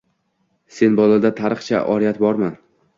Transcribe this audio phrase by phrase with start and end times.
[0.79, 2.55] Sen bolada tariqcha oriyat bormi?